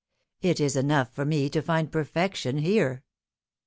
It 0.41 0.59
is 0.59 0.75
enough 0.75 1.13
for 1.13 1.25
me 1.25 1.47
to 1.51 1.61
find 1.61 1.91
perfection 1.91 2.57
here." 2.57 3.03